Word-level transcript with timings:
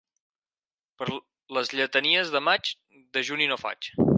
Per 1.01 1.07
les 1.57 1.71
lletanies 1.81 2.33
de 2.37 2.45
maig 2.49 2.73
dejuni 3.19 3.53
no 3.53 3.63
faig. 3.67 3.93